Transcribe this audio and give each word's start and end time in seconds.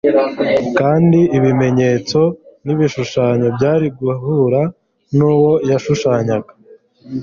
kandi 0.79 1.19
ibimenyetso 1.37 2.19
n'ibishushanyo 2.65 3.47
byari 3.57 3.87
guhura 3.99 4.61
n'uwo 5.17 5.51
byashushanyaga. 5.63 6.51